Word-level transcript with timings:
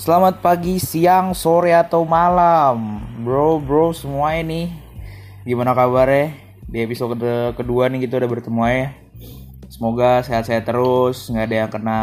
Selamat 0.00 0.40
pagi, 0.40 0.80
siang, 0.80 1.36
sore 1.36 1.76
atau 1.76 2.08
malam, 2.08 3.04
bro, 3.20 3.60
bro 3.60 3.92
semua 3.92 4.32
ini. 4.32 4.72
Gimana 5.44 5.76
kabarnya? 5.76 6.32
Di 6.64 6.88
episode 6.88 7.20
kedua 7.52 7.92
nih 7.92 8.08
kita 8.08 8.16
udah 8.16 8.30
bertemu 8.32 8.62
ya. 8.64 8.96
Semoga 9.68 10.24
sehat-sehat 10.24 10.64
terus, 10.64 11.28
nggak 11.28 11.44
ada 11.44 11.56
yang 11.60 11.68
kena 11.68 12.00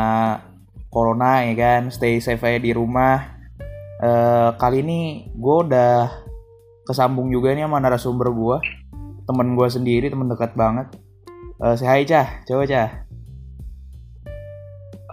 corona 0.93 1.41
ya 1.49 1.57
kan. 1.57 1.81
Stay 1.89 2.21
safe 2.21 2.45
aja 2.45 2.61
di 2.61 2.69
rumah. 2.69 3.33
Eh, 3.97 4.49
kali 4.61 4.85
ini 4.85 5.33
gue 5.33 5.55
udah 5.65 6.21
kesambung 6.85 7.33
juga 7.33 7.49
nih 7.57 7.65
sama 7.65 7.81
narasumber 7.81 8.29
gue, 8.29 8.57
temen 9.25 9.57
gue 9.57 9.67
sendiri, 9.73 10.13
temen 10.13 10.29
dekat 10.29 10.53
banget. 10.53 10.93
Eh, 11.65 11.73
say 11.73 11.89
hi 11.89 12.05
cah, 12.05 12.45
coba 12.45 12.69
cah. 12.69 13.09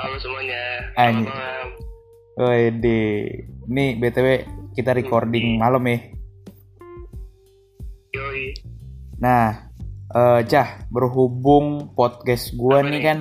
Halo 0.04 0.16
semuanya. 0.20 0.84
Selamat 0.92 1.32
malam. 1.32 1.83
Wede, 2.34 3.30
nih 3.70 3.94
btw 3.94 4.42
kita 4.74 4.90
recording 4.90 5.54
malam 5.54 5.86
ya. 5.86 5.98
Yoi. 8.10 8.50
Nah, 9.22 9.70
eh 10.10 10.40
Cah, 10.42 10.82
berhubung 10.90 11.94
podcast 11.94 12.50
gua 12.58 12.82
Apa 12.82 12.90
nih 12.90 12.98
nih? 12.98 13.02
kan 13.06 13.18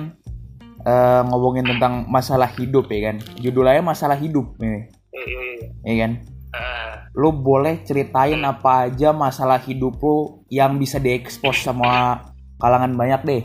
eh, 0.82 1.20
ngomongin 1.30 1.62
tentang 1.62 2.10
masalah 2.10 2.50
hidup 2.58 2.90
ya 2.90 3.14
kan. 3.14 3.16
Judulnya 3.38 3.86
masalah 3.86 4.18
hidup 4.18 4.58
nih, 4.58 4.90
ya 5.86 5.94
kan. 6.02 6.12
Ah, 6.50 7.06
Lu 7.14 7.30
boleh 7.30 7.86
ceritain 7.86 8.42
apa 8.42 8.90
aja 8.90 9.14
masalah 9.14 9.62
hidup 9.62 9.94
lu 10.02 10.42
yang 10.50 10.74
bisa 10.82 10.98
diekspos 10.98 11.62
sama 11.62 12.18
kalangan 12.58 12.98
banyak 12.98 13.20
deh. 13.22 13.42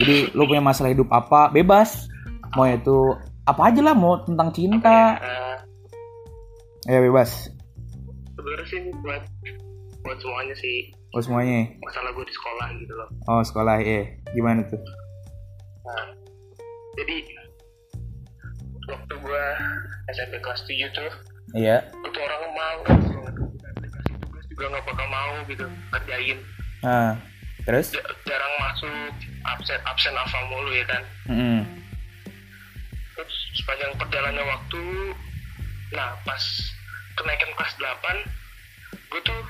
Jadi 0.00 0.32
lu 0.32 0.48
punya 0.48 0.64
masalah 0.64 0.88
hidup 0.88 1.12
apa? 1.12 1.52
Bebas. 1.52 2.08
Mau 2.56 2.64
itu 2.64 3.14
apa 3.42 3.62
aja 3.64 3.80
lah, 3.80 3.92
mau 3.92 4.20
tentang 4.20 4.48
cinta. 4.50 5.16
ah, 5.16 5.56
Ya 6.82 6.98
bebas. 6.98 7.48
sebenarnya 8.32 8.66
sih 8.66 8.80
buat 8.98 9.22
buat 10.00 10.16
semuanya 10.16 10.54
sih 10.54 10.88
Oh 11.10 11.20
semuanya. 11.20 11.68
masalah 11.80 12.08
gue 12.10 12.24
di 12.24 12.32
sekolah 12.32 12.66
gitu 12.74 12.92
loh. 12.94 13.08
Oh 13.26 13.42
sekolah 13.42 13.76
ya. 13.78 14.00
Gimana 14.30 14.64
tuh? 14.64 14.80
Nah, 15.82 16.06
jadi 16.96 17.16
waktu 18.86 19.14
gue 19.14 19.44
SMP 20.08 20.34
kelas 20.38 20.60
7 20.64 20.88
tuh, 20.90 21.12
Iya. 21.52 21.84
tuh 21.92 22.16
orang 22.16 22.42
mau 22.48 22.76
dikasih 23.76 24.14
tugas 24.18 24.44
juga 24.48 24.64
nggak 24.70 24.84
bakal 24.86 25.06
mau 25.06 25.32
gitu 25.46 25.66
kerjain. 25.90 26.38
Nah, 26.80 27.12
terus? 27.62 27.92
Ja- 27.92 28.08
jarang 28.24 28.54
masuk 28.58 28.92
absen 29.44 29.78
absen 29.84 30.14
hafal 30.14 30.42
mulu 30.48 30.70
ya 30.72 30.84
kan. 30.86 31.02
Mm-mm. 31.26 31.60
Terus 31.60 31.89
sepanjang 33.60 33.92
perjalannya 34.00 34.44
waktu, 34.44 34.82
nah 35.92 36.16
pas 36.24 36.42
kenaikan 37.20 37.50
kelas 37.54 37.72
8, 37.76 38.24
gue 39.12 39.20
tuh 39.22 39.40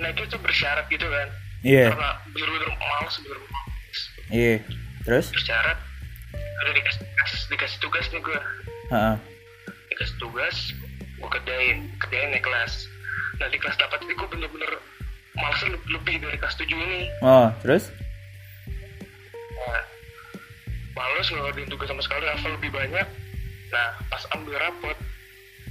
naiknya 0.00 0.26
tuh 0.32 0.40
bersyarat 0.40 0.88
gitu 0.88 1.04
kan. 1.04 1.28
Iya. 1.60 1.92
Karena 1.92 2.10
bener-bener 2.32 2.70
males, 2.80 3.14
bener-bener 3.20 3.50
males. 3.52 4.00
Iya. 4.32 4.54
Terus? 5.04 5.26
Bersyarat, 5.34 5.78
udah 6.34 6.72
dikasih, 6.74 7.02
dikasih, 7.04 7.38
dikasih 7.52 7.78
tugas 7.84 8.06
nih 8.10 8.20
gue. 8.24 8.40
Heeh. 8.94 9.16
Dikasih 9.94 10.16
tugas, 10.16 10.56
gue 11.18 11.30
kerjain, 11.30 11.78
kerjain 12.00 12.28
naik 12.32 12.44
kelas. 12.44 12.88
Nah 13.38 13.46
di 13.52 13.58
kelas 13.60 13.76
8 13.78 14.04
ini 14.06 14.14
gue 14.16 14.28
bener-bener 14.30 14.72
malesnya 15.38 15.74
lebih, 15.74 15.90
lebih 15.94 16.14
dari 16.26 16.36
kelas 16.40 16.56
7 16.58 16.66
ini. 16.74 17.06
Oh, 17.22 17.46
terus? 17.62 17.94
Nah, 19.58 19.82
males 20.98 21.28
ngeluarin 21.30 21.70
tugas 21.70 21.86
sama 21.90 22.02
sekali, 22.02 22.26
hafal 22.26 22.54
lebih 22.58 22.70
banyak. 22.74 23.06
Nah, 23.68 23.88
pas 24.08 24.22
ambil 24.36 24.56
rapot, 24.56 24.96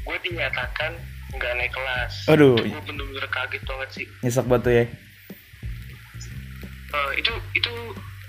gue 0.06 0.18
dinyatakan 0.30 0.92
nggak 1.36 1.52
naik 1.58 1.74
kelas. 1.74 2.14
Aduh. 2.32 2.56
Gue 2.58 2.82
bener-bener 2.86 3.28
kaget 3.30 3.64
banget 3.66 3.90
sih. 3.92 4.06
Nyesek 4.24 4.46
batu 4.48 4.70
ya. 4.70 4.86
Eh, 6.88 7.12
itu 7.20 7.34
itu 7.58 7.72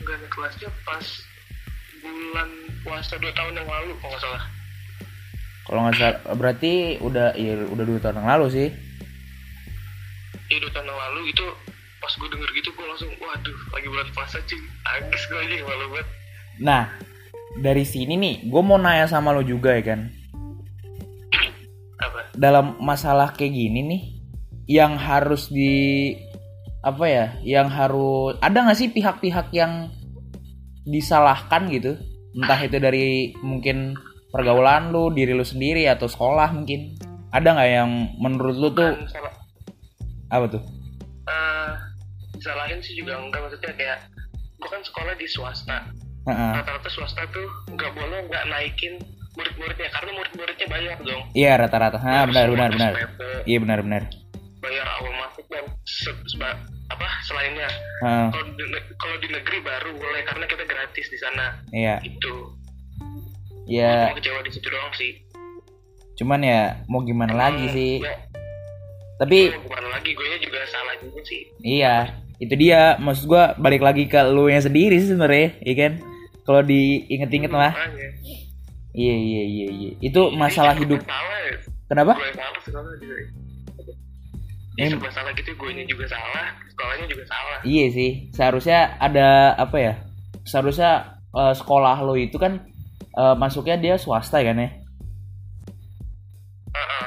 nggak 0.03 0.17
naik 0.19 0.33
kelasnya 0.33 0.71
pas 0.83 1.06
bulan 1.99 2.49
puasa 2.87 3.15
dua 3.19 3.33
tahun 3.34 3.59
yang 3.59 3.69
lalu, 3.69 3.93
kalau 4.01 4.11
nggak 4.15 4.23
salah. 4.23 4.43
Kalau 5.69 5.81
nggak 5.85 5.97
salah, 6.00 6.21
berarti 6.35 6.73
udah 7.05 7.37
iya 7.37 7.61
udah 7.69 7.85
dua 7.85 7.99
tahun 8.00 8.19
yang 8.25 8.31
lalu 8.39 8.47
sih. 8.50 8.69
Iya 10.49 10.59
dua 10.65 10.73
tahun 10.73 10.89
yang 10.89 11.00
lalu 11.12 11.21
itu 11.31 11.45
pas 11.99 12.15
gue 12.15 12.29
denger 12.31 12.50
gitu 12.56 12.71
gue 12.73 12.87
langsung 12.87 13.11
waduh 13.21 13.59
lagi 13.75 13.87
bulan 13.91 14.09
puasa 14.15 14.39
cuy 14.47 14.62
agis 14.97 15.23
gue 15.29 15.39
aja 15.45 15.67
malu 15.67 15.87
banget 15.93 16.09
Nah, 16.59 16.91
dari 17.57 17.85
sini 17.89 18.21
nih, 18.21 18.35
gue 18.53 18.63
mau 18.63 18.77
nanya 18.77 19.09
sama 19.09 19.33
lo 19.33 19.41
juga 19.41 19.73
ya 19.73 19.95
kan. 19.95 20.01
apa 21.99 22.19
Dalam 22.37 22.77
masalah 22.79 23.33
kayak 23.33 23.53
gini 23.57 23.81
nih, 23.83 24.03
yang 24.69 25.01
harus 25.01 25.49
di 25.49 26.13
apa 26.85 27.05
ya? 27.09 27.27
Yang 27.41 27.69
harus 27.73 28.33
ada 28.45 28.59
nggak 28.69 28.79
sih 28.79 28.93
pihak-pihak 28.93 29.49
yang 29.57 29.89
disalahkan 30.85 31.73
gitu? 31.73 31.97
Entah 32.37 32.61
itu 32.61 32.77
dari 32.77 33.33
mungkin 33.41 33.97
pergaulan 34.31 34.93
lu, 34.93 35.11
diri 35.11 35.33
lu 35.33 35.43
sendiri 35.43 35.89
atau 35.89 36.07
sekolah 36.07 36.53
mungkin. 36.53 36.95
Ada 37.33 37.49
nggak 37.57 37.71
yang 37.73 37.91
menurut 38.21 38.57
lu 38.57 38.69
tuh 38.73 38.93
salah 39.09 39.33
apa 40.29 40.47
tuh? 40.49 40.63
eh 41.29 41.73
disalahin 42.37 42.81
sih 42.81 42.97
juga 42.97 43.21
enggak 43.21 43.45
maksudnya 43.45 43.73
kayak 43.77 43.99
gue 44.59 44.69
kan 44.69 44.83
sekolah 44.83 45.15
di 45.17 45.27
swasta. 45.29 45.79
Rata-rata 46.31 46.89
swasta 46.89 47.22
tuh 47.28 47.47
nggak 47.69 47.91
boleh 47.91 48.19
nggak 48.25 48.44
naikin 48.47 48.94
murid-muridnya 49.33 49.89
karena 49.89 50.11
murid-muridnya 50.12 50.66
bayar 50.66 50.97
dong 51.00 51.22
Iya 51.33 51.53
rata-rata. 51.56 51.99
Ah 51.99 52.25
benar 52.25 52.47
benar 52.49 52.71
benar. 52.71 52.93
Iya 53.44 53.59
benar 53.59 53.78
benar. 53.81 54.03
bayar 54.59 54.87
awal 54.93 55.15
masuk 55.17 55.47
dan 55.47 55.62
se- 55.83 56.19
seba- 56.27 56.59
apa 56.88 57.06
selainnya 57.22 57.71
kalau 58.03 58.43
di, 58.50 58.65
kalau 58.97 59.17
di 59.17 59.28
negeri 59.28 59.59
baru 59.61 59.94
boleh 59.94 60.22
karena 60.25 60.44
kita 60.44 60.65
gratis 60.65 61.06
di 61.06 61.17
sana 61.17 61.47
Iya. 61.71 62.03
itu 62.03 62.34
Ya, 63.65 64.11
kecewa 64.11 64.41
di 64.41 64.50
situ 64.50 64.67
doang 64.67 64.91
sih 64.93 65.12
cuman 66.15 66.41
ya 66.41 66.61
mau 66.84 66.99
gimana 67.00 67.31
lagi 67.31 67.71
sih. 67.71 67.93
ya, 68.00 68.17
Tapi 69.17 69.55
bukan 69.55 69.84
lagi 69.88 70.11
gue 70.11 70.27
juga 70.41 70.59
salah 70.67 70.94
juga 70.99 71.21
sih 71.22 71.43
iya, 71.61 71.97
itu 72.37 72.55
dia 72.55 72.97
maksud 72.97 73.27
gua 73.27 73.55
balik 73.55 73.78
lagi 73.78 74.05
ke 74.05 74.19
lu 74.25 74.47
yang 74.47 74.59
sendiri 74.59 74.97
sih 74.97 75.11
sebenarnya, 75.11 75.55
iya 75.61 75.75
kan? 75.77 75.93
Kalau 76.49 76.65
diinget-inget 76.65 77.53
mah. 77.53 77.77
Iya 78.97 79.15
iya 79.15 79.43
iya 79.45 79.67
iya. 79.69 79.91
Itu 80.01 80.33
masalah 80.33 80.73
Ini 80.73 80.89
hidup. 80.89 81.05
salah 81.05 81.39
ya 81.45 81.55
Kenapa? 81.85 82.13
gue 82.17 82.33
salah 82.33 82.61
sekolah 82.65 82.97
juga 82.97 83.17
ya 84.79 84.87
serba 84.89 85.11
salah 85.11 85.33
gitu 85.35 85.51
gue 85.59 85.85
juga 85.85 86.07
salah 86.07 86.55
sekolahnya 86.71 87.07
juga 87.11 87.25
salah 87.27 87.59
Iya 87.67 87.85
sih, 87.91 88.11
seharusnya 88.31 88.95
ada 88.97 89.59
apa 89.59 89.77
ya? 89.77 89.95
Seharusnya 90.47 90.91
eh, 91.29 91.51
sekolah 91.53 91.99
lo 92.01 92.15
itu 92.15 92.39
kan 92.39 92.63
eh, 93.13 93.35
masuknya 93.37 93.77
dia 93.77 93.95
swasta 93.99 94.39
kan 94.39 94.57
ya? 94.57 94.71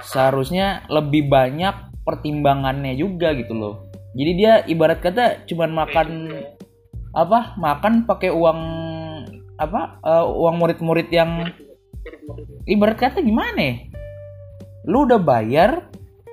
Seharusnya 0.04 0.84
lebih 0.92 1.32
banyak 1.32 2.04
pertimbangannya 2.04 2.98
juga 2.98 3.32
gitu 3.38 3.56
loh. 3.56 3.88
Jadi 4.18 4.32
dia 4.36 4.54
ibarat 4.68 5.00
kata 5.00 5.48
cuman 5.48 5.72
makan 5.72 6.08
apa? 7.16 7.56
Makan 7.56 8.04
pakai 8.04 8.36
uang 8.36 8.60
apa? 9.62 10.02
eh, 10.02 10.26
uang 10.26 10.56
murid-murid 10.58 11.08
yang 11.14 11.46
ibarat 12.66 12.98
kata 12.98 13.22
gimana 13.22 13.60
ya? 13.62 13.76
Lu 14.90 15.06
udah 15.06 15.22
bayar, 15.22 15.86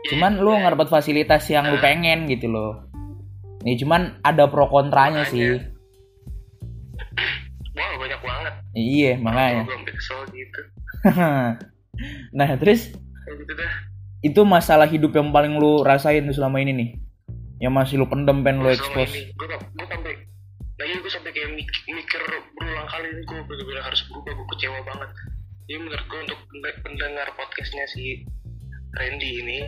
cuman 0.09 0.41
lu 0.41 0.57
nggak 0.57 0.73
dapat 0.81 0.89
fasilitas 0.89 1.45
yang 1.53 1.69
lu 1.69 1.77
pengen 1.79 2.25
gitu 2.25 2.49
loh. 2.49 2.89
Nih 3.63 3.77
cuman 3.77 4.23
ada 4.25 4.49
pro 4.49 4.65
kontranya 4.71 5.29
sih. 5.29 5.61
banyak 7.99 8.21
banget 8.23 8.55
Iya 8.79 9.13
makanya. 9.19 9.63
gitu 10.31 10.61
nah 12.39 12.49
terus 12.59 12.95
gitu 13.27 13.53
itu 14.23 14.41
masalah 14.43 14.87
hidup 14.87 15.15
yang 15.15 15.31
paling 15.31 15.59
lu 15.59 15.83
rasain 15.87 16.27
selama 16.35 16.59
ini 16.59 16.73
nih, 16.75 16.91
yang 17.63 17.71
masih 17.75 18.03
lu 18.03 18.07
pendem 18.11 18.43
pengen 18.43 18.67
lu 18.67 18.71
expose. 18.71 19.31
gue 19.31 19.47
gue 19.47 19.47
nah 19.87 20.08
gue 21.09 21.17
sampai 21.17 21.33
kayak 21.33 21.57
mik- 21.57 21.89
mikir 21.89 22.21
berulang 22.53 22.85
kali 22.85 23.09
ini 23.09 23.25
gue 23.25 23.41
bener-bener 23.49 23.81
harus 23.81 24.05
berubah 24.13 24.29
gue 24.29 24.47
kecewa 24.53 24.77
banget. 24.85 25.11
Jadi 25.65 25.79
menurut 25.81 26.05
gue 26.05 26.21
untuk 26.21 26.39
pend- 26.53 26.81
pendengar 26.85 27.29
podcastnya 27.33 27.85
si 27.89 28.29
Randy 28.93 29.41
ini 29.41 29.65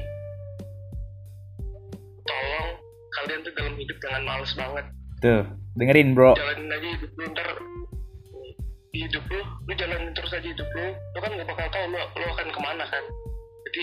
tolong 2.28 2.68
kalian 3.16 3.40
tuh 3.40 3.52
dalam 3.56 3.72
hidup 3.80 3.96
jangan 4.04 4.22
males 4.28 4.52
banget. 4.52 4.84
Tuh 5.24 5.42
dengerin 5.80 6.12
bro. 6.12 6.36
jalanin 6.36 6.76
aja 6.76 6.88
hidup 6.92 7.10
lu 7.16 7.24
ntar. 7.32 7.48
Hidup 8.92 9.24
lu 9.32 9.40
lu 9.40 9.72
jalanin 9.80 10.12
terus 10.12 10.36
aja 10.36 10.44
hidup 10.44 10.68
lu. 10.76 10.86
Lu 10.92 11.18
kan 11.24 11.40
gak 11.40 11.48
bakal 11.48 11.66
tahu 11.72 11.84
lu, 11.88 12.00
lu 12.20 12.26
akan 12.36 12.48
ke 12.52 12.60
mana 12.60 12.84
kan. 12.84 13.04
Jadi 13.64 13.82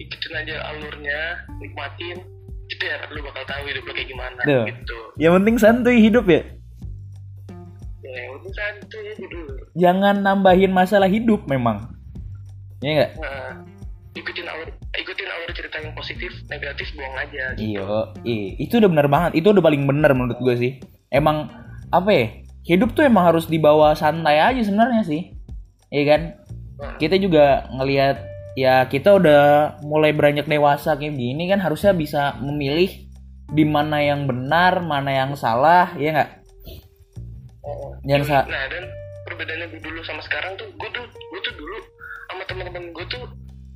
ikutin 0.00 0.32
aja 0.32 0.54
alurnya 0.72 1.44
nikmatin. 1.60 2.24
Jeder 2.72 3.04
lu 3.12 3.20
bakal 3.20 3.44
tahu 3.44 3.68
hidup 3.68 3.84
lu 3.84 3.92
kayak 3.92 4.08
gimana 4.08 4.40
Tuh. 4.48 4.64
gitu. 4.64 4.98
Yang 5.20 5.32
penting 5.44 5.56
santuy 5.60 6.00
hidup 6.00 6.24
ya. 6.24 6.56
Ya 8.10 8.22
santuy 8.54 9.04
aja 9.10 9.26
dulu 9.26 9.54
Jangan 9.76 10.16
nambahin 10.22 10.72
masalah 10.72 11.10
hidup 11.10 11.44
memang. 11.50 11.90
Iya 12.80 12.92
nggak? 12.92 13.10
nah 13.18 13.52
ikutin 14.16 14.48
alur 14.48 14.68
ikutin 14.96 15.28
alur 15.28 15.50
cerita 15.52 15.76
yang 15.76 15.92
positif 15.92 16.32
negatif 16.48 16.88
buang 16.96 17.14
aja 17.20 17.52
gitu. 17.52 17.76
Iya, 17.76 17.84
iya, 18.24 18.48
itu 18.56 18.74
udah 18.80 18.90
bener 18.90 19.08
banget. 19.12 19.30
Itu 19.36 19.52
udah 19.52 19.64
paling 19.64 19.84
bener 19.84 20.10
menurut 20.16 20.40
gue 20.40 20.54
sih. 20.56 20.72
Emang 21.12 21.52
apa 21.92 22.10
ya? 22.10 22.26
Hidup 22.66 22.96
tuh 22.96 23.06
emang 23.06 23.28
harus 23.30 23.46
dibawa 23.46 23.92
santai 23.94 24.40
aja 24.40 24.58
sebenarnya 24.64 25.04
sih. 25.04 25.36
Iya 25.92 26.04
kan? 26.08 26.22
Nah, 26.76 26.96
Kita 26.96 27.20
juga 27.20 27.68
ngelihat 27.76 28.16
ya 28.56 28.88
kita 28.88 29.20
udah 29.20 29.44
mulai 29.84 30.16
beranjak 30.16 30.48
dewasa 30.48 30.96
kayak 30.96 31.12
gini 31.12 31.44
kan 31.52 31.60
harusnya 31.60 31.92
bisa 31.92 32.40
memilih 32.40 32.88
di 33.46 33.62
mana 33.62 34.02
yang 34.02 34.26
benar, 34.26 34.82
mana 34.82 35.12
yang 35.12 35.38
salah, 35.38 35.94
ya 35.94 36.10
nggak? 36.10 36.30
Oh, 37.66 37.90
Jangan 38.02 38.46
nah 38.46 38.64
dan 38.66 38.84
perbedaannya 39.24 39.66
gue 39.68 39.80
dulu 39.80 40.00
sama 40.02 40.22
sekarang 40.22 40.54
tuh 40.54 40.70
gue 40.70 40.88
tuh 40.88 41.02
gue 41.04 41.40
tuh 41.42 41.54
dulu 41.54 41.76
sama 42.26 42.42
teman-teman 42.44 42.90
gue 42.90 43.06
tuh 43.06 43.22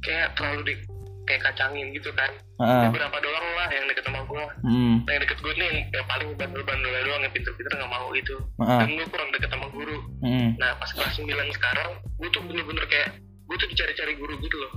kayak 0.00 0.32
terlalu 0.32 0.62
di 0.64 0.74
kayak 1.22 1.42
kacangin 1.44 1.90
gitu 1.90 2.10
kan 2.12 2.30
Heeh. 2.56 2.88
beberapa 2.88 3.16
doang 3.16 3.46
lah 3.54 3.68
yang 3.68 3.86
deket 3.86 4.02
sama 4.02 4.22
gue 4.24 4.44
Hmm. 4.62 4.94
yang 5.04 5.20
deket 5.20 5.38
gue 5.38 5.52
nih 5.52 5.64
yang, 5.64 5.78
yang 5.92 6.06
paling 6.06 6.28
bandel-bandel 6.34 6.90
doang 7.04 7.20
yang 7.20 7.30
pinter-pinter 7.30 7.72
nggak 7.72 7.86
mau 7.88 8.06
gitu 8.12 8.34
Heeh. 8.56 8.78
dan 8.78 8.88
gue 8.90 9.06
kurang 9.06 9.30
deket 9.30 9.48
sama 9.48 9.66
guru 9.68 9.98
Hmm. 10.20 10.48
nah 10.56 10.74
pas 10.76 10.90
kelas 10.90 11.14
9 11.16 11.26
sekarang 11.52 11.90
gue 12.16 12.28
tuh 12.30 12.42
bener-bener 12.42 12.84
kayak 12.86 13.08
gue 13.20 13.56
tuh 13.56 13.68
dicari-cari 13.68 14.14
guru 14.14 14.34
gitu 14.38 14.56
loh 14.56 14.72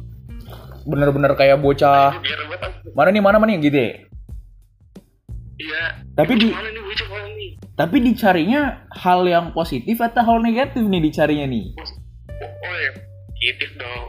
Bener-bener 0.84 1.32
kayak 1.34 1.56
bocah. 1.58 2.12
kan 2.12 2.72
Mana 2.92 3.10
nih, 3.10 3.24
mana 3.24 3.40
mana 3.40 3.50
nih 3.50 3.64
gitu 3.64 3.78
ya? 3.80 3.92
iya 5.56 5.84
Tapi 6.12 6.32
di- 6.36 6.52
mana 6.52 6.68
nih 6.68 6.84
Tapi 7.74 7.98
dicarinya 8.00 8.62
hal 8.92 9.24
yang 9.24 9.50
positif 9.52 9.98
atau 9.98 10.22
hal 10.22 10.38
negatif 10.40 10.82
nih 10.82 11.02
dicarinya 11.02 11.46
nih? 11.46 11.74
oh, 11.74 11.90
oh 12.46 12.76
ya 12.78 12.92
positif 13.28 13.70
dong 13.76 14.06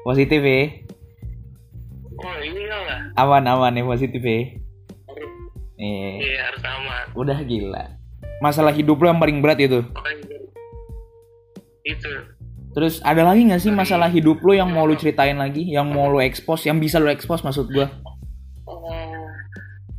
Positif 0.00 0.40
ya. 0.40 0.62
oh 2.14 2.36
iya 2.38 2.76
lah 2.78 3.00
Aman 3.16 3.44
aman 3.44 3.72
ya 3.72 3.84
positif 3.84 4.20
ya. 4.20 4.40
Harus- 5.06 5.38
Nih, 5.74 6.20
iya 6.22 6.40
harus 6.44 6.62
aman 6.62 7.04
udah 7.14 7.38
gila. 7.40 7.84
Masalah 8.38 8.70
hidup 8.70 8.96
lo 8.96 9.06
yang 9.06 9.18
paling 9.18 9.40
berat 9.40 9.58
itu. 9.58 9.80
makanya 9.86 10.36
itu 11.82 12.12
Terus 12.70 13.02
ada 13.02 13.26
lagi 13.26 13.42
nggak 13.42 13.58
sih 13.58 13.72
masalah 13.74 14.06
hidup 14.06 14.38
lo 14.40 14.52
yang 14.52 14.70
mau 14.70 14.84
lu 14.84 14.94
ceritain 14.94 15.34
lagi, 15.34 15.66
yang 15.66 15.90
mau 15.90 16.06
lu 16.06 16.22
expose, 16.22 16.64
yang 16.64 16.78
bisa 16.78 16.96
lu 16.96 17.10
expose 17.10 17.42
maksud 17.42 17.66
gua? 17.66 17.90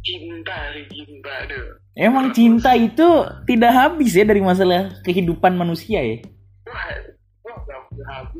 Cinta 0.01 0.57
cinta 0.89 1.35
deh 1.45 1.81
Emang 1.91 2.31
cinta 2.31 2.71
itu 2.71 3.03
tidak 3.43 3.71
habis 3.75 4.15
ya 4.15 4.23
dari 4.23 4.39
masalah 4.39 4.95
kehidupan 5.03 5.59
manusia 5.59 5.99
ya. 5.99 6.23
gak 6.63 8.31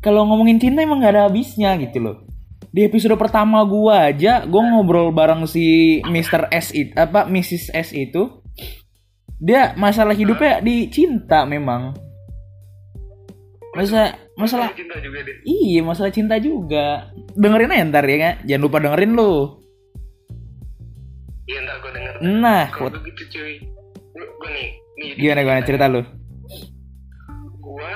Kalau 0.00 0.24
ngomongin 0.24 0.56
cinta 0.56 0.80
emang 0.80 1.04
nggak 1.04 1.12
ada 1.12 1.22
habisnya 1.28 1.76
gitu 1.76 2.00
loh. 2.00 2.16
Di 2.72 2.88
episode 2.88 3.20
pertama 3.20 3.60
gua 3.68 4.08
aja, 4.08 4.48
gua 4.48 4.64
ngobrol 4.64 5.12
bareng 5.12 5.44
si 5.44 6.00
Mr. 6.08 6.48
S 6.48 6.72
itu, 6.72 6.92
apa 6.96 7.28
Mrs. 7.28 7.72
S 7.72 7.88
itu, 7.92 8.40
dia 9.36 9.76
masalah 9.76 10.16
hidupnya 10.16 10.64
di 10.64 10.88
cinta 10.88 11.44
memang. 11.44 11.92
Masa 13.76 14.16
masalah 14.40 14.72
cinta 14.72 14.96
juga 15.04 15.20
deh 15.20 15.36
Iya 15.44 15.84
masalah 15.84 16.08
cinta 16.08 16.40
juga 16.40 17.12
Dengerin 17.36 17.76
aja 17.76 17.84
ntar 17.92 18.08
ya 18.08 18.16
kan 18.16 18.34
Jangan 18.48 18.62
lupa 18.64 18.80
dengerin 18.80 19.12
lu 19.12 19.65
iya 21.46 21.58
enggak 21.62 21.76
gue 21.78 21.90
denger 21.94 22.14
Nah 22.42 22.64
kalau 22.70 22.90
kut- 22.90 22.98
begitu 23.00 23.22
cuy 23.30 23.54
gue, 24.12 24.26
gue 24.26 24.50
nih 24.50 24.68
nih 24.96 25.08
Gimana 25.14 25.40
gimana 25.42 25.62
cerita 25.62 25.86
lu? 25.86 26.00
Gue 27.56 27.92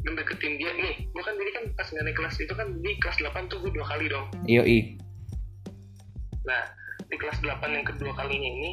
ngedeketin 0.00 0.52
dia 0.56 0.72
nih 0.72 0.94
gue 1.04 1.22
kan 1.22 1.34
jadi 1.36 1.50
kan 1.52 1.64
pas 1.76 1.86
nggak 1.86 2.04
naik 2.04 2.16
kelas 2.16 2.34
itu 2.36 2.52
kan 2.52 2.68
di 2.80 2.90
kelas 2.98 3.16
8 3.20 3.50
tuh 3.52 3.58
gue 3.60 3.70
dua 3.70 3.86
kali 3.86 4.08
dong. 4.08 4.26
Yoi. 4.44 4.96
Nah 6.42 6.62
di 7.04 7.16
kelas 7.16 7.38
8 7.40 7.60
yang 7.68 7.84
kedua 7.84 8.12
kalinya 8.14 8.48
ini 8.48 8.70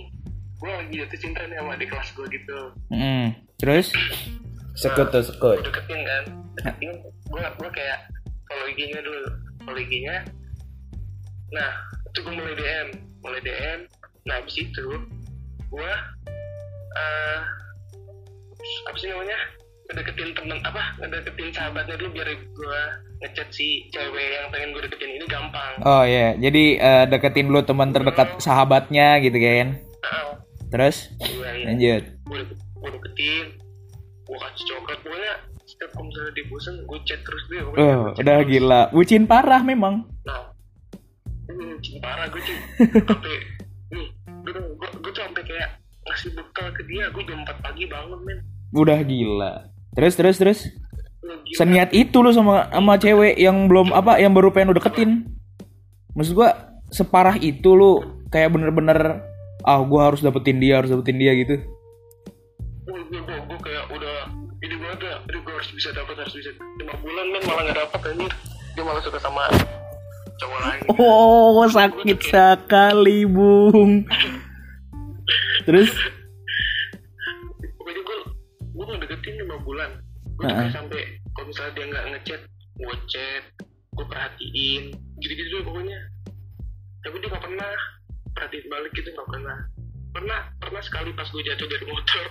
gue 0.57 0.71
lagi 0.71 0.93
jatuh 0.97 1.19
cinta 1.19 1.41
nih 1.45 1.57
sama 1.59 1.75
di 1.75 1.85
kelas 1.85 2.09
gue 2.15 2.25
gitu. 2.31 2.59
Mm. 2.89 3.27
Terus? 3.59 3.91
Sekut 4.73 5.09
tuh 5.11 5.21
sekut. 5.21 5.59
Gue 5.59 5.67
deketin 5.67 6.01
kan 6.01 6.23
deketin 6.55 6.91
gue 7.03 7.41
gue 7.43 7.69
kayak 7.69 7.99
follow 8.47 8.65
IG-nya 8.71 8.99
dulu 9.03 9.21
follow 9.61 9.77
IG-nya 9.77 10.23
nah 11.47 11.69
itu 12.07 12.19
gue 12.23 12.33
mulai 12.33 12.55
DM 12.55 12.87
mulai 13.27 13.41
DM 13.43 13.79
nah 14.23 14.39
abis 14.39 14.55
itu 14.59 14.87
gue 15.67 15.91
eh 16.97 17.39
apa 18.87 18.97
sih 18.97 19.07
namanya? 19.07 19.37
Ngedeketin 19.87 20.35
temen 20.35 20.59
apa? 20.67 20.83
Ngedeketin 20.99 21.47
sahabatnya 21.55 21.95
dulu 21.95 22.19
biar 22.19 22.27
gue 22.35 22.81
ngechat 23.23 23.47
si 23.55 23.87
cewek 23.87 24.19
yang 24.35 24.51
pengen 24.51 24.75
gue 24.75 24.83
deketin. 24.83 25.15
Ini 25.15 25.25
gampang. 25.31 25.73
Oh 25.83 26.03
iya. 26.03 26.35
Jadi 26.35 26.75
eh, 26.75 27.05
deketin 27.07 27.47
dulu 27.47 27.63
teman 27.63 27.95
terdekat 27.95 28.39
sahabatnya 28.43 29.23
gitu 29.23 29.37
kan 29.39 29.79
nah, 30.03 30.35
Terus? 30.67 31.07
Gue 31.15 31.47
ya 31.47 31.71
Lanjut. 31.71 32.03
gue 32.27 32.39
gue 32.51 32.89
deketin 32.99 33.45
gue 34.27 34.37
kasih 34.37 34.65
coklat. 34.75 34.99
Pokoknya 35.07 35.33
setiap 35.63 35.89
kalau 35.95 36.05
misalnya 36.09 36.31
dia 36.35 36.45
bosan 36.51 36.75
gue 36.83 36.99
chat 37.07 37.19
terus 37.23 37.43
dia 37.47 37.61
Oh 37.63 37.71
chat 38.11 38.19
udah 38.19 38.37
terus. 38.43 38.49
gila. 38.51 38.81
Bucin 38.91 39.23
parah 39.23 39.61
memang. 39.63 40.03
Nah, 40.27 40.51
hmm, 41.47 42.01
parah 42.03 42.25
gue 42.27 42.41
cuy. 42.43 42.57
Sampai 43.07 43.35
nih, 43.87 44.07
gue 44.43 44.51
tuh 44.51 44.63
gue, 44.75 44.89
gue 44.99 45.11
tuh 45.15 45.21
sampai 45.23 45.43
kayak 45.47 45.69
ngasih 46.07 46.29
bekal 46.35 46.67
ke 46.75 46.81
dia. 46.87 47.07
Gue 47.11 47.23
jam 47.23 47.43
4 47.43 47.63
pagi 47.63 47.83
bangun 47.87 48.19
men. 48.23 48.39
Udah 48.75 48.99
gila 48.99 49.71
Terus 49.95 50.13
terus 50.13 50.37
terus 50.37 50.59
gila. 51.23 51.57
Seniat 51.57 51.89
itu 51.95 52.17
lu 52.19 52.29
sama 52.35 52.67
sama 52.69 52.99
cewek 52.99 53.39
yang 53.39 53.65
belum 53.71 53.95
apa 53.95 54.19
yang 54.19 54.35
baru 54.35 54.51
pengen 54.51 54.75
lu 54.75 54.77
deketin. 54.77 55.11
Maksud 56.13 56.33
gua 56.35 56.77
separah 56.91 57.39
itu 57.39 57.73
lu 57.73 58.03
kayak 58.29 58.53
bener-bener 58.53 59.23
ah 59.63 59.79
gua 59.83 60.11
harus 60.11 60.21
dapetin 60.21 60.59
dia, 60.61 60.79
harus 60.83 60.91
dapetin 60.91 61.17
dia 61.19 61.33
gitu. 61.35 61.59
Gue, 62.87 62.99
gue, 63.11 63.19
gue, 63.19 63.37
gue 63.51 63.59
kayak 63.59 63.83
udah 63.91 64.31
ini 64.63 64.73
gue 64.79 64.89
ada, 64.89 65.19
ini 65.27 65.37
gue 65.43 65.53
harus 65.53 65.69
bisa 65.75 65.89
dapat 65.91 66.15
harus 66.15 66.33
bisa. 66.35 66.51
Lima 66.79 66.95
bulan 67.03 67.25
men 67.31 67.43
malah 67.43 67.61
nggak 67.67 67.77
dapat 67.87 67.99
anjir. 68.13 68.31
Dia 68.77 68.83
malah 68.85 69.01
suka 69.03 69.19
sama 69.19 69.49
cowok 70.37 70.59
lain. 70.61 70.81
Oh, 70.97 71.65
sakit 71.67 72.19
sekali, 72.21 73.25
Bung. 73.25 74.05
Terus 75.67 75.91
Pokoknya 77.77 78.01
gue, 78.01 78.17
gue 78.61 78.85
ngedeketin 78.87 79.35
lima 79.43 79.57
bulan. 79.61 79.91
Gue 80.37 80.45
Heeh. 80.47 80.57
kayak 80.69 80.73
sampai 80.73 81.01
kalau 81.33 81.45
misalnya 81.49 81.73
dia 81.75 81.85
nggak 81.89 82.05
ngechat, 82.13 82.41
gue 82.77 82.95
chat, 83.09 83.43
gue 83.67 84.05
perhatiin, 84.05 84.83
gitu-gitu 85.19 85.49
deh 85.59 85.63
pokoknya. 85.65 85.99
Tapi 87.03 87.15
dia 87.21 87.29
nggak 87.29 87.43
pernah 87.43 87.71
perhatiin 88.33 88.65
balik 88.69 88.91
gitu 88.93 89.09
nggak 89.11 89.29
pernah. 89.29 89.57
Pernah, 90.13 90.39
pernah 90.57 90.81
sekali 90.81 91.09
pas 91.13 91.29
gue 91.29 91.43
jatuh 91.45 91.67
dari 91.69 91.85
motor, 91.85 92.25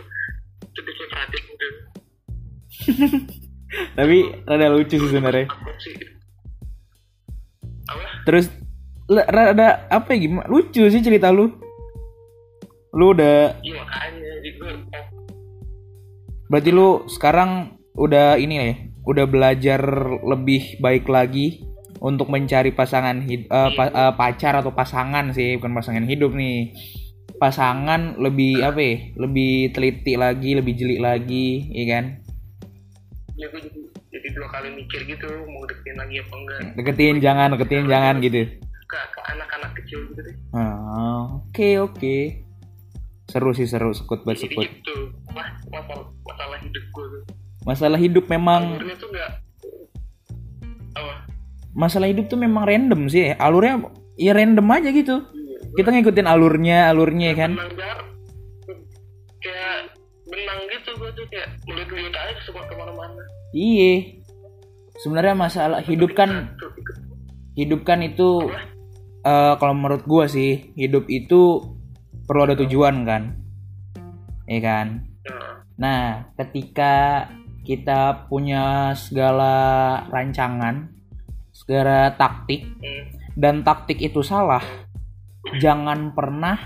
terus 0.74 0.84
dia 0.86 1.08
perhatiin 1.10 1.44
gitu. 1.44 1.68
tapi 3.98 4.18
rada 4.46 4.68
lucu 4.72 4.96
sih 4.96 5.10
sebenarnya. 5.10 5.46
Terus 8.26 8.50
rada 9.06 9.86
apa 9.86 10.18
ya 10.18 10.26
gimana? 10.26 10.50
Lucu 10.50 10.82
sih 10.90 11.00
cerita 11.00 11.30
lu. 11.30 11.46
Lu 12.96 13.14
udah 13.14 13.54
Iya 13.62 13.76
makanya, 13.78 14.32
berarti 16.46 16.70
lu 16.70 17.04
sekarang 17.10 17.76
udah 17.98 18.38
ini 18.38 18.54
ya, 18.56 18.74
udah 19.06 19.26
belajar 19.26 19.80
lebih 20.22 20.78
baik 20.78 21.06
lagi 21.10 21.62
untuk 22.00 22.30
mencari 22.30 22.70
pasangan 22.70 23.22
hid- 23.24 23.50
eh, 23.50 23.70
pa- 23.74 23.92
eh, 23.94 24.12
pacar 24.14 24.58
atau 24.58 24.72
pasangan 24.72 25.34
sih, 25.34 25.58
bukan 25.60 25.74
pasangan 25.74 26.06
hidup 26.06 26.32
nih. 26.34 26.72
Pasangan 27.36 28.16
lebih 28.16 28.64
apa 28.64 28.80
ya? 28.80 28.94
Lebih 29.20 29.76
teliti 29.76 30.16
lagi, 30.16 30.56
lebih 30.56 30.72
jeli 30.72 30.96
lagi, 30.96 31.68
iya 31.72 31.84
kan? 31.94 32.04
ya 33.36 33.52
gue 33.52 33.85
dua 34.36 34.48
kali 34.52 34.68
mikir 34.70 35.00
gitu, 35.02 35.24
mau 35.48 35.64
deketin 35.64 35.96
lagi 35.96 36.20
apa 36.20 36.34
enggak. 36.36 36.60
Deketin 36.76 37.16
jangan, 37.18 37.48
deketin 37.56 37.88
jangan 37.88 38.14
gitu. 38.20 38.44
Ke, 38.86 38.98
ke 39.10 39.20
anak-anak 39.26 39.72
kecil 39.74 39.98
gitu 40.12 40.20
deh. 40.22 40.36
Ah, 40.52 41.40
Oke 41.40 41.80
oke. 41.80 42.16
Seru 43.26 43.50
sih 43.50 43.64
seru 43.64 43.90
sekut 43.90 44.22
Jadi 44.22 44.38
sekut. 44.46 44.62
gitu, 44.62 44.96
wah 45.32 45.48
masalah, 45.66 46.06
masalah 46.22 46.58
hidup 46.60 46.84
gue 46.86 47.06
tuh. 47.08 47.22
Masalah 47.66 47.98
hidup 47.98 48.24
memang 48.28 48.78
Alurnya 48.78 48.94
tuh 48.94 49.08
nggak, 49.10 49.30
apa? 50.94 51.14
masalah 51.74 52.06
hidup 52.06 52.30
tuh 52.30 52.38
memang 52.38 52.62
random 52.62 53.10
sih. 53.10 53.34
Alurnya 53.34 53.82
ya 54.14 54.30
random 54.30 54.66
aja 54.70 54.92
gitu. 54.92 55.26
Kita 55.74 55.90
ngikutin 55.90 56.24
alurnya, 56.24 56.88
alurnya 56.88 57.34
ya 57.34 57.36
kan. 57.36 57.50
benang 57.52 57.72
jar 57.74 57.98
kayak 59.36 59.76
benang 60.26 60.60
gitu 60.70 60.90
gue 60.94 61.10
tuh 61.12 61.24
kayak 61.28 61.48
melihat-lihat 61.66 62.14
aja 62.14 62.40
semua 62.42 62.64
ke 62.64 62.74
mana-mana 62.74 63.22
Iya. 63.50 64.22
Sebenarnya 65.02 65.34
masalah 65.36 65.80
hidup 65.84 66.16
kan 66.16 66.56
hidup 67.56 67.84
kan 67.84 68.04
itu 68.04 68.48
eh, 69.24 69.54
kalau 69.56 69.74
menurut 69.76 70.04
gua 70.08 70.28
sih 70.28 70.72
hidup 70.76 71.08
itu 71.08 71.60
perlu 72.26 72.48
ada 72.48 72.56
tujuan 72.58 73.06
kan. 73.06 73.22
Iya 74.46 74.60
kan? 74.62 74.86
Nah, 75.76 76.32
ketika 76.38 77.26
kita 77.66 78.30
punya 78.30 78.94
segala 78.94 79.54
rancangan, 80.08 80.96
segala 81.56 82.14
taktik 82.14 82.68
dan 83.32 83.64
taktik 83.64 83.96
itu 84.00 84.20
salah 84.20 84.62
jangan 85.56 86.12
pernah 86.12 86.56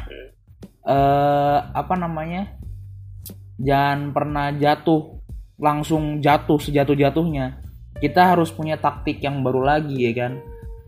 eh 0.81 1.59
apa 1.61 1.95
namanya 1.95 2.57
jangan 3.61 4.11
pernah 4.11 4.51
jatuh 4.57 5.21
langsung 5.61 6.25
jatuh 6.25 6.57
sejatuh 6.57 6.97
jatuhnya 6.97 7.60
kita 8.01 8.35
harus 8.35 8.49
punya 8.51 8.81
taktik 8.81 9.21
yang 9.21 9.45
baru 9.45 9.65
lagi 9.65 9.97
ya 9.97 10.13
kan 10.17 10.33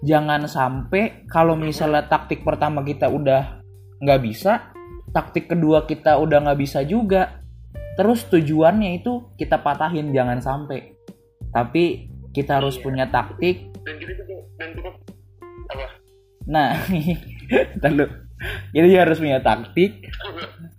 jangan 0.03 0.49
sampai 0.51 1.29
kalau 1.31 1.55
misalnya 1.55 2.09
taktik 2.09 2.43
pertama 2.43 2.83
kita 2.83 3.07
udah 3.07 3.63
nggak 4.03 4.21
bisa 4.25 4.73
taktik 5.15 5.47
kedua 5.53 5.87
kita 5.87 6.19
udah 6.19 6.43
nggak 6.49 6.59
bisa 6.59 6.83
juga 6.83 7.45
terus 7.95 8.27
tujuannya 8.27 9.05
itu 9.05 9.31
kita 9.39 9.61
patahin 9.61 10.11
jangan 10.11 10.41
sampai 10.41 10.97
tapi 11.53 12.09
kita 12.33 12.59
harus 12.59 12.81
Iya. 12.81 12.83
punya 12.83 13.05
taktik 13.13 13.71
dan 13.85 13.95
kita 14.01 14.13
dan 14.59 14.69
kita 14.75 14.91
apa 15.71 15.87
nah 16.49 16.71
lalu 17.87 18.05
kita 18.75 18.87
juga 18.89 19.03
harus 19.07 19.19
punya 19.21 19.39
taktik 19.39 19.93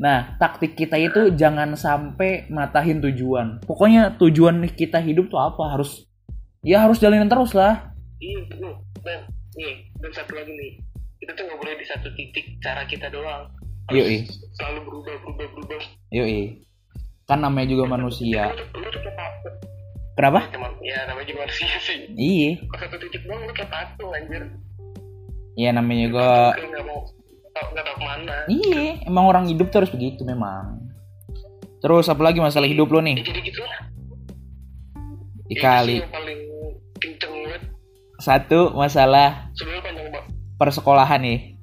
Nah, 0.03 0.35
taktik 0.35 0.75
kita 0.75 0.99
itu 0.99 1.31
jangan 1.31 1.79
sampai 1.79 2.51
matahin 2.51 2.99
tujuan. 2.99 3.63
Pokoknya 3.63 4.11
tujuan 4.19 4.59
kita 4.67 4.99
hidup 4.99 5.31
tuh 5.31 5.39
apa? 5.39 5.79
Harus 5.79 6.03
ya 6.63 6.79
harus 6.79 6.97
jalanin 6.97 7.27
terus 7.27 7.51
lah. 7.51 7.91
iya 8.17 8.39
nih 8.49 8.71
dan 9.03 9.19
nih 9.53 9.73
dan 9.99 10.11
satu 10.13 10.31
lagi 10.33 10.47
nih 10.49 10.71
kita 11.19 11.31
tuh 11.33 11.43
nggak 11.43 11.59
boleh 11.59 11.75
di 11.75 11.85
satu 11.85 12.07
titik 12.13 12.55
cara 12.59 12.83
kita 12.83 13.07
doang 13.07 13.51
Harus 13.85 13.99
Yoi. 13.99 14.17
selalu 14.55 14.79
berubah 14.81 15.13
berubah 15.19 15.47
berubah 15.51 15.79
Yoi. 16.09 16.63
Kan 17.23 17.39
namanya 17.39 17.67
juga 17.69 17.83
manusia. 17.89 18.51
Kenapa? 20.13 20.43
ya 20.79 21.03
namanya 21.03 21.25
juga 21.25 21.39
manusia 21.41 21.67
sih 21.83 22.07
Iya. 22.13 22.49
Satu 22.69 22.95
titik 22.97 23.23
doang 23.23 23.43
lu 23.43 23.51
kayak 23.51 23.67
patung 23.67 24.11
anjir 24.11 24.43
Iya 25.53 25.69
namanya 25.71 26.03
juga 26.07 26.27
kayak 26.53 26.69
nggak 26.69 26.85
mau 26.85 26.99
tau- 27.49 27.69
nggak 27.71 27.83
tahu 27.83 27.95
ke 27.95 28.03
mana 28.03 28.35
Iya, 28.45 28.83
emang 29.03 29.25
orang 29.25 29.45
hidup 29.45 29.67
tuh 29.67 29.83
harus 29.83 29.91
begitu 29.91 30.23
memang. 30.23 30.79
Terus 31.79 32.07
apalagi 32.07 32.39
masalah 32.39 32.65
hidup 32.65 32.87
lo 32.87 32.99
ya 32.99 33.05
nih? 33.05 33.15
jadi 33.21 33.41
gitu 33.41 33.59
lah 33.59 33.79
Dikali. 35.45 35.97
Sih 35.99 36.07
Satu 38.23 38.71
masalah 38.71 39.51
persekolahan 40.55 41.19
nih. 41.19 41.59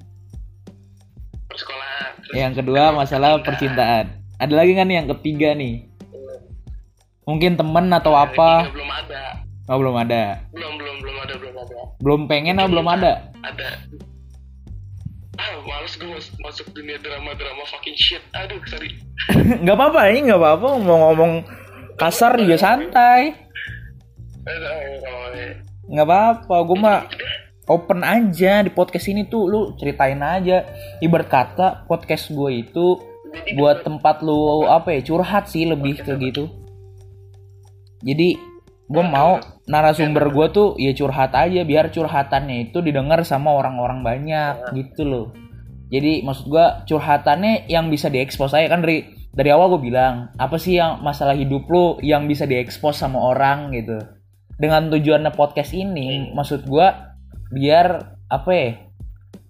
persekolahan 1.49 2.11
Yang 2.37 2.61
kedua 2.61 2.93
masalah 2.93 3.41
percintaan. 3.41 4.21
Ada 4.37 4.53
lagi 4.53 4.77
kan 4.77 4.85
yang 4.85 5.09
ketiga 5.09 5.57
nih? 5.57 5.89
Mungkin 7.25 7.57
temen 7.57 7.89
atau 7.89 8.13
apa? 8.13 8.69
belum 8.69 8.89
ada 8.93 9.41
Oh 9.65 9.77
belum 9.81 9.95
ada. 9.97 10.37
belum 10.53 10.73
belum 10.77 10.95
belum 11.01 11.17
ada 11.17 11.33
belum 11.37 11.55
ada 11.57 11.77
Belum 11.97 12.21
pengen 12.29 12.61
atau 12.61 12.69
belum 12.69 12.87
ada? 12.87 13.13
ada 13.41 13.69
ah 15.41 15.57
males 15.65 15.97
gue 15.97 16.05
mas- 16.05 16.29
masuk 16.37 16.69
dunia 16.77 17.01
drama 17.01 17.33
drama 17.33 17.65
fucking 17.65 17.97
shit 17.97 18.21
aduh 18.37 18.61
sorry 18.69 18.93
nggak 19.65 19.73
apa-apa 19.73 20.13
ini 20.13 20.29
nggak 20.29 20.37
apa-apa 20.37 20.67
mau 20.77 20.97
ngomong 21.09 21.41
kasar 21.97 22.37
juga 22.37 22.61
santai. 22.61 23.33
Nggak 25.91 26.07
apa-apa 26.07 26.55
gue 26.63 26.77
mah 26.79 26.99
open 27.71 28.01
aja 28.01 28.63
di 28.63 28.71
podcast 28.71 29.07
ini 29.11 29.27
tuh. 29.27 29.47
Lu 29.47 29.61
ceritain 29.79 30.19
aja. 30.19 30.65
Ibarat 31.03 31.27
kata 31.31 31.67
podcast 31.85 32.31
gue 32.31 32.51
itu 32.63 32.99
buat 33.55 33.87
tempat 33.87 34.19
lu 34.25 34.67
apa 34.67 34.91
ya 34.91 35.01
curhat 35.05 35.47
sih 35.47 35.63
lebih 35.63 36.03
ke 36.03 36.15
gitu. 36.19 36.51
Jadi 38.01 38.35
gue 38.91 39.03
mau 39.07 39.39
narasumber 39.71 40.27
gue 40.35 40.47
tuh 40.51 40.69
ya 40.75 40.91
curhat 40.91 41.31
aja 41.31 41.63
biar 41.63 41.95
curhatannya 41.95 42.71
itu 42.71 42.83
didengar 42.83 43.23
sama 43.23 43.55
orang-orang 43.55 44.03
banyak 44.03 44.55
gitu 44.75 45.07
loh. 45.07 45.27
Jadi 45.91 46.23
maksud 46.23 46.47
gue 46.51 46.65
curhatannya 46.87 47.71
yang 47.71 47.87
bisa 47.87 48.11
diekspos 48.11 48.51
aja. 48.51 48.67
Kan 48.67 48.83
dari 48.83 49.07
dari 49.31 49.47
awal 49.47 49.79
gue 49.79 49.87
bilang 49.87 50.35
apa 50.35 50.59
sih 50.59 50.75
yang 50.75 50.99
masalah 50.99 51.39
hidup 51.39 51.63
lu 51.71 51.95
yang 52.03 52.27
bisa 52.27 52.43
diekspos 52.43 52.99
sama 52.99 53.15
orang 53.31 53.71
gitu 53.71 54.20
dengan 54.61 54.93
tujuannya 54.93 55.33
podcast 55.33 55.73
ini 55.73 56.29
maksud 56.37 56.69
gue 56.69 56.87
biar 57.49 57.87
apa 58.29 58.51
ya 58.53 58.77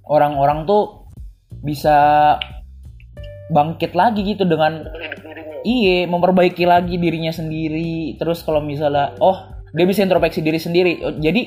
orang-orang 0.08 0.64
tuh 0.64 1.12
bisa 1.60 2.40
bangkit 3.52 3.92
lagi 3.92 4.24
gitu 4.24 4.48
dengan 4.48 4.88
Iya, 5.62 6.10
memperbaiki 6.10 6.66
lagi 6.66 6.98
dirinya 6.98 7.30
sendiri. 7.30 8.18
Terus 8.18 8.42
kalau 8.42 8.66
misalnya, 8.66 9.14
oh 9.22 9.62
dia 9.72 9.86
bisa 9.86 10.02
introspeksi 10.02 10.42
diri 10.42 10.58
sendiri. 10.58 10.94
Oh, 11.06 11.14
Jadi 11.22 11.42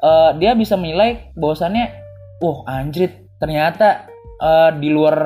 eh, 0.00 0.30
dia 0.40 0.56
bisa 0.56 0.80
menilai 0.80 1.32
bahwasannya, 1.36 1.84
wah 2.40 2.64
anjrit 2.64 3.28
ternyata 3.36 4.08
eh, 4.40 4.70
di 4.80 4.88
luar 4.88 5.16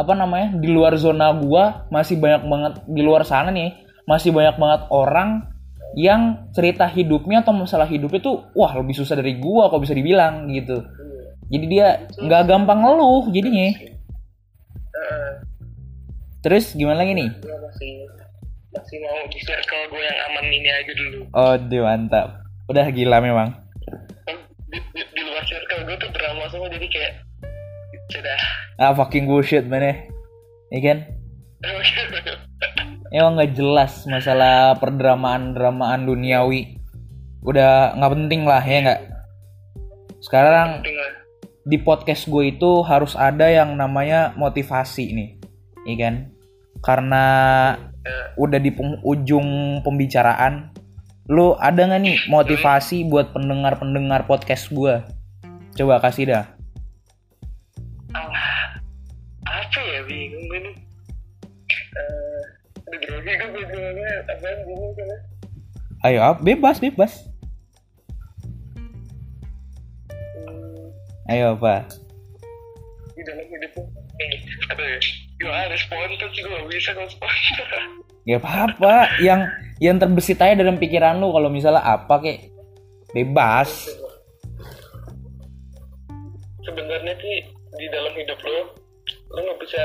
apa 0.00 0.12
namanya 0.16 0.56
di 0.56 0.68
luar 0.72 0.96
zona 0.96 1.34
gua 1.36 1.84
masih 1.92 2.16
banyak 2.16 2.42
banget 2.48 2.72
di 2.88 3.02
luar 3.04 3.20
sana 3.26 3.52
nih 3.52 3.84
masih 4.08 4.32
banyak 4.32 4.56
banget 4.56 4.80
orang 4.88 5.44
yang 5.98 6.46
cerita 6.54 6.86
hidupnya 6.86 7.42
atau 7.42 7.50
masalah 7.50 7.86
hidupnya 7.86 8.22
tuh 8.22 8.46
wah 8.54 8.70
lebih 8.78 8.94
susah 8.94 9.18
dari 9.18 9.38
gua 9.38 9.66
kok 9.68 9.82
bisa 9.82 9.94
dibilang 9.94 10.46
gitu. 10.50 10.86
Jadi 11.50 11.66
dia 11.66 12.06
nggak 12.14 12.42
gampang 12.46 12.78
ngeluh 12.78 13.26
jadinya. 13.30 13.74
Terus 16.40 16.72
gimana 16.72 17.04
lagi 17.04 17.12
nih? 17.14 17.30
masih 18.70 19.02
mau 19.02 19.26
di 19.26 19.38
circle 19.42 19.82
gue 19.90 19.98
yang 19.98 20.18
aman 20.30 20.46
ini 20.46 20.70
aja 20.70 20.92
dulu 20.94 21.26
Oh, 21.34 21.58
dia 21.58 21.82
mantap. 21.82 22.38
Udah 22.70 22.86
gila 22.94 23.18
memang. 23.18 23.50
kan 24.22 24.36
di, 24.70 24.78
di, 24.94 25.02
di 25.10 25.22
luar 25.26 25.42
circle 25.42 25.90
gue 25.90 25.96
tuh 25.98 26.10
drama 26.14 26.46
semua 26.46 26.70
jadi 26.70 26.86
kayak 26.86 27.12
sudah 28.14 28.38
Ah, 28.78 28.94
fucking 28.94 29.26
bullshit 29.26 29.66
mana. 29.66 30.06
Iya 30.70 30.80
kan? 30.86 30.98
Emang 33.10 33.34
nggak 33.34 33.58
jelas 33.58 34.06
masalah 34.06 34.78
perdramaan-dramaan 34.78 36.06
duniawi. 36.06 36.78
Udah 37.42 37.98
nggak 37.98 38.12
penting 38.14 38.46
lah 38.46 38.62
ya 38.62 38.78
nggak. 38.86 39.00
Sekarang 40.22 40.86
di 41.66 41.76
podcast 41.82 42.30
gue 42.30 42.54
itu 42.54 42.86
harus 42.86 43.18
ada 43.18 43.50
yang 43.50 43.74
namanya 43.74 44.30
motivasi 44.38 45.10
nih, 45.10 45.30
iya 45.90 45.96
kan? 46.06 46.14
Karena 46.86 47.24
udah 48.38 48.60
di 48.62 48.70
ujung 49.02 49.80
pembicaraan, 49.82 50.70
lu 51.26 51.58
ada 51.58 51.90
nggak 51.90 52.00
nih 52.04 52.16
motivasi 52.30 53.10
buat 53.10 53.34
pendengar-pendengar 53.34 54.30
podcast 54.30 54.70
gue? 54.70 55.02
Coba 55.74 55.98
kasih 55.98 56.30
dah. 56.30 56.59
Ayo, 66.06 66.24
ap- 66.24 66.40
bebas, 66.40 66.80
bebas. 66.80 67.28
Hmm, 70.48 70.88
Ayo 71.28 71.60
apa? 71.60 71.84
di 73.20 73.28
dalam 73.28 73.44
eh 74.20 74.32
ya 74.80 74.96
gue 75.40 75.52
harus 75.52 75.80
spontan 75.84 76.28
sih 76.32 76.40
gue 76.40 76.52
gak 76.52 76.68
bisa 76.72 76.90
kalau 76.96 77.10
spontan 77.12 77.84
apa-apa, 78.30 78.94
yang 79.20 79.48
yang 79.80 79.96
terbesit 79.98 80.40
aja 80.40 80.60
dalam 80.60 80.76
pikiran 80.76 81.20
lu 81.20 81.32
kalau 81.32 81.48
misalnya 81.52 81.84
apa 81.84 82.20
kek 82.20 82.38
bebas. 83.12 83.88
sebenarnya 86.60 87.14
sih 87.18 87.36
di 87.50 87.86
dalam 87.90 88.12
hidup 88.14 88.38
lo 88.44 88.76
lo 89.32 89.40
nggak 89.40 89.60
bisa 89.64 89.82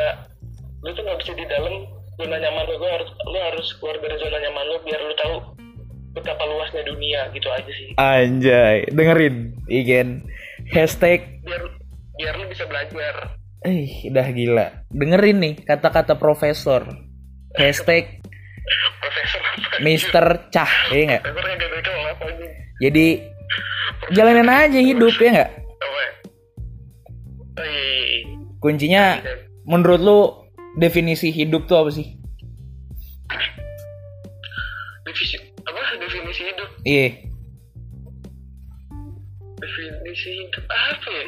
lo 0.83 0.89
tuh 0.93 1.01
nggak 1.01 1.19
bisa 1.23 1.31
di 1.33 1.45
dalam 1.47 1.87
zona 2.15 2.37
nyaman 2.39 2.63
lo, 2.67 2.75
lo 2.79 2.87
harus 2.87 3.09
lo 3.27 3.39
harus 3.39 3.67
keluar 3.79 3.97
dari 3.99 4.15
zona 4.19 4.37
nyaman 4.39 4.65
lo 4.71 4.77
biar 4.83 5.01
lo 5.03 5.15
tahu 5.19 5.35
betapa 6.15 6.43
luasnya 6.47 6.83
dunia 6.87 7.27
gitu 7.35 7.47
aja 7.51 7.71
sih 7.75 7.91
Anjay, 7.99 8.87
dengerin, 8.87 9.51
igen. 9.67 10.23
Hashtag, 10.71 11.43
biar 11.43 11.61
biar 12.15 12.33
lo 12.39 12.47
bisa 12.47 12.63
belajar 12.63 13.35
eh 13.65 14.05
udah 14.07 14.27
gila. 14.29 14.67
Dengerin 14.93 15.37
nih 15.41 15.53
kata-kata 15.65 16.15
profesor. 16.15 16.85
Hashtag 17.57 18.21
profesor 19.01 19.41
Mister 19.81 20.25
Cah, 20.53 20.71
ya 20.93 21.01
nggak? 21.09 21.23
profesor 21.25 21.45
yang 21.49 21.59
gak 21.59 21.83
tahu 21.83 21.99
apa 22.05 22.23
aja 22.29 22.47
Jadi 22.83 23.07
jalanin 24.13 24.49
aja 24.49 24.79
hidup 24.79 25.15
ya 25.17 25.29
nggak? 25.33 25.49
ya? 25.49 25.63
oh 27.55 27.65
iya, 27.65 27.83
iya, 27.83 28.03
iya. 28.05 28.37
Kuncinya 28.59 29.03
menurut 29.65 30.01
lu 30.01 30.19
definisi 30.75 31.29
hidup 31.29 31.65
tuh 31.65 31.77
apa 31.77 31.91
sih? 31.91 32.07
definisi 35.05 35.37
apa 35.61 35.79
definisi 35.97 36.41
hidup 36.43 36.69
Iya, 36.83 37.07
definisi 39.55 40.29
hidup 40.35 40.65
apa 40.65 41.07
ya 41.09 41.25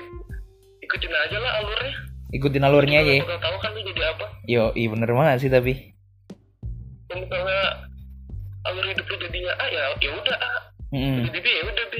ikutin 0.82 1.14
aja 1.14 1.38
lah 1.38 1.52
alurnya 1.62 1.94
ikutin 2.30 2.64
alurnya 2.64 3.00
aja. 3.02 3.14
ya. 3.16 3.38
Tahu 3.38 3.58
kan 3.60 3.72
jadi 3.74 4.02
apa 4.06 4.26
Yo, 4.46 4.72
iya 4.74 4.88
bener 4.90 5.10
banget 5.10 5.38
sih 5.40 5.52
tapi. 5.52 5.74
dan 7.08 7.24
misalnya 7.24 7.62
alur 8.66 8.84
hidup 8.84 9.06
lo 9.06 9.16
jadinya 9.18 9.54
A 9.56 9.66
ya 9.68 9.84
ya 9.98 10.10
udah 10.12 10.36
A 10.36 10.52
Mm-mm. 10.92 11.24
jadi 11.28 11.40
B 11.40 11.48
ya 11.48 11.64
udah 11.66 11.86
B 11.88 11.96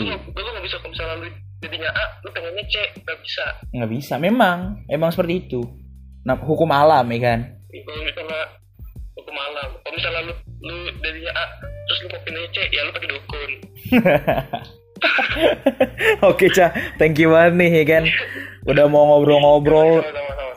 lu 0.00 0.04
lu 0.08 0.48
nggak 0.48 0.64
bisa 0.64 0.76
kalau 0.78 0.90
misalnya 0.90 1.16
lu 1.18 1.28
jadinya 1.60 1.90
A 1.90 2.04
lu 2.20 2.28
pengennya 2.32 2.64
C 2.64 2.74
nggak 2.98 3.18
bisa 3.20 3.44
nggak 3.70 3.90
bisa. 3.90 4.14
Memang, 4.16 4.58
emang 4.86 5.12
seperti 5.12 5.44
itu. 5.46 5.60
Nah, 6.24 6.36
hukum 6.36 6.68
alam 6.68 7.06
ya 7.08 7.18
kan. 7.20 7.40
kalau 7.70 8.02
misalnya 8.02 8.42
hukum 9.16 9.34
malam 9.36 9.68
kalau 9.84 9.94
misalnya 9.94 10.20
lu 10.26 10.34
lu 10.60 10.76
jadinya 11.00 11.32
A 11.38 11.44
terus 11.62 11.98
lu 12.02 12.08
pindah 12.26 12.44
C 12.50 12.56
ya 12.72 12.80
lu 12.86 12.90
pakai 12.92 13.08
dukun 13.08 13.50
Oke 16.28 16.52
Cah, 16.52 16.76
thank 17.00 17.16
you 17.16 17.32
banget 17.32 17.56
nih 17.56 17.70
ya 17.72 17.84
kan. 17.88 18.04
Udah 18.68 18.84
mau 18.84 19.08
ngobrol-ngobrol, 19.08 20.04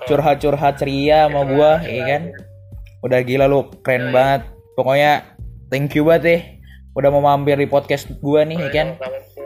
curhat-curhat 0.04 0.84
ceria 0.84 1.32
sama 1.32 1.48
gua 1.48 1.80
ya 1.88 2.04
kan. 2.04 2.24
Udah 3.08 3.24
gila 3.24 3.48
lu, 3.48 3.72
keren 3.80 4.12
banget. 4.12 4.44
Pokoknya 4.76 5.40
thank 5.72 5.96
you 5.96 6.04
banget 6.04 6.24
deh. 6.28 6.42
Udah 6.92 7.08
mau 7.08 7.24
mampir 7.24 7.56
di 7.56 7.72
podcast 7.72 8.12
gua 8.20 8.44
nih 8.44 8.60
ya 8.68 8.70
kan. 8.76 8.88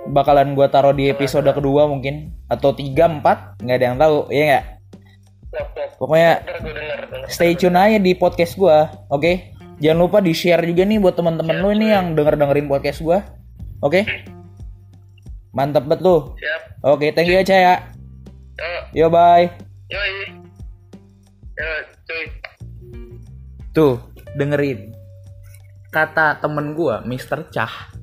Bakalan 0.10 0.58
gua 0.58 0.66
taruh 0.74 0.98
di 0.98 1.14
episode 1.14 1.46
kedua 1.54 1.86
mungkin 1.86 2.34
atau 2.50 2.74
tiga 2.74 3.06
empat 3.06 3.62
nggak 3.62 3.78
ada 3.78 3.86
yang 3.86 3.98
tahu, 4.02 4.34
iya 4.34 4.44
nggak? 4.50 4.66
Pokoknya 5.98 6.44
gue 6.44 7.32
stay 7.32 7.56
tune 7.58 7.78
aja 7.80 7.98
di 7.98 8.14
podcast 8.14 8.54
gua, 8.60 8.92
oke? 9.10 9.56
Jangan 9.82 10.00
lupa 10.00 10.18
di 10.22 10.34
share 10.34 10.66
juga 10.66 10.84
nih 10.86 11.00
buat 11.02 11.16
teman-teman 11.16 11.58
lu 11.62 11.70
ini 11.74 11.94
yang 11.94 12.14
denger 12.18 12.38
dengerin 12.38 12.68
podcast 12.70 13.00
gua, 13.02 13.24
oke? 13.82 14.02
Mantap 15.56 15.90
banget 15.90 16.02
lu. 16.06 16.18
Oke, 16.86 17.10
thank 17.16 17.30
you 17.32 17.38
ya 17.40 17.44
Cah 17.46 17.60
ya. 17.60 17.76
yo 18.94 19.08
bye. 19.10 19.50
yoi 19.88 20.34
yo 21.58 21.70
cuy 22.06 22.26
Tuh, 23.74 24.02
dengerin. 24.38 24.94
Kata 25.94 26.42
temen 26.42 26.74
gua, 26.74 27.06
Mr. 27.06 27.50
Cah, 27.54 27.94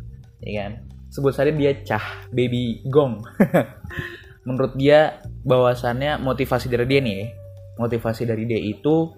ya 0.43 0.67
kan? 0.67 0.73
Sebut 1.11 1.35
saja 1.35 1.51
dia 1.51 1.75
Cah, 1.83 2.27
baby 2.35 2.83
gong. 2.91 3.23
Menurut 4.45 4.77
dia, 4.77 5.25
bahwasannya 5.45 6.21
motivasi 6.21 6.69
dari 6.69 6.85
dia 6.85 7.01
nih, 7.01 7.33
motivasi 7.81 8.29
dari 8.29 8.45
dia 8.45 8.61
itu 8.61 9.13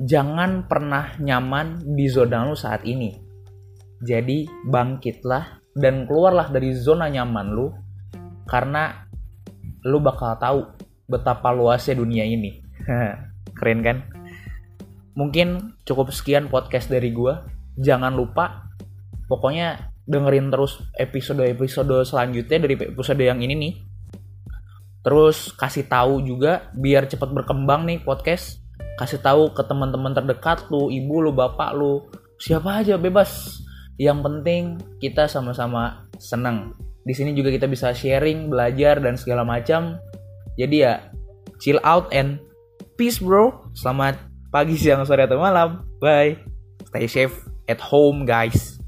jangan 0.00 0.66
pernah 0.66 1.14
nyaman 1.22 1.94
di 1.94 2.06
zona 2.10 2.46
lu 2.46 2.58
saat 2.58 2.82
ini. 2.82 3.14
Jadi 4.02 4.46
bangkitlah 4.66 5.64
dan 5.74 6.06
keluarlah 6.06 6.50
dari 6.50 6.74
zona 6.74 7.06
nyaman 7.10 7.46
lu 7.54 7.70
karena 8.46 9.06
lu 9.86 9.98
bakal 10.00 10.36
tahu 10.36 10.60
betapa 11.08 11.54
luasnya 11.54 11.98
dunia 11.98 12.24
ini. 12.26 12.60
Keren 13.58 13.80
kan? 13.80 13.96
Mungkin 15.14 15.78
cukup 15.86 16.10
sekian 16.10 16.50
podcast 16.50 16.90
dari 16.90 17.14
gua. 17.14 17.46
Jangan 17.78 18.14
lupa 18.14 18.66
pokoknya 19.30 19.94
dengerin 20.04 20.52
terus 20.52 20.84
episode-episode 20.94 22.04
selanjutnya 22.04 22.58
dari 22.60 22.74
episode 22.76 23.22
yang 23.22 23.40
ini 23.40 23.54
nih. 23.54 23.74
Terus 25.04 25.52
kasih 25.52 25.84
tahu 25.84 26.24
juga 26.24 26.72
biar 26.72 27.04
cepat 27.04 27.28
berkembang 27.28 27.84
nih 27.84 28.00
podcast. 28.00 28.64
Kasih 28.96 29.20
tahu 29.20 29.52
ke 29.52 29.60
teman-teman 29.68 30.16
terdekat 30.16 30.64
lu, 30.72 30.88
ibu 30.88 31.20
lu, 31.20 31.30
bapak 31.36 31.76
lu, 31.76 32.08
siapa 32.40 32.80
aja 32.80 32.96
bebas. 32.96 33.60
Yang 34.00 34.18
penting 34.24 34.62
kita 34.98 35.28
sama-sama 35.28 36.08
seneng. 36.16 36.72
Di 37.04 37.12
sini 37.12 37.36
juga 37.36 37.52
kita 37.52 37.68
bisa 37.68 37.92
sharing, 37.92 38.48
belajar 38.48 38.96
dan 38.98 39.20
segala 39.20 39.44
macam. 39.44 40.00
Jadi 40.56 40.76
ya 40.88 41.04
chill 41.60 41.76
out 41.84 42.08
and 42.10 42.40
peace 42.96 43.20
bro. 43.20 43.52
Selamat 43.76 44.16
pagi, 44.48 44.80
siang, 44.80 45.04
sore 45.04 45.28
atau 45.28 45.36
malam. 45.36 45.84
Bye. 46.00 46.40
Stay 46.88 47.06
safe 47.10 47.36
at 47.68 47.82
home 47.82 48.24
guys. 48.24 48.83